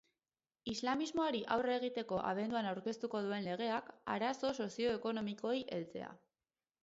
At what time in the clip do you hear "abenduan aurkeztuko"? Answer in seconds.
2.29-3.21